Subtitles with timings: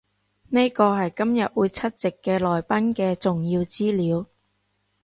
[0.49, 4.25] 呢個係今日會出席嘅來賓嘅重要資料